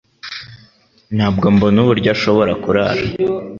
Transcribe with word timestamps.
Ntabwo 1.15 1.45
mbona 1.55 1.77
uburyo 1.83 2.09
ashobora 2.15 2.51
kurara 2.63 3.03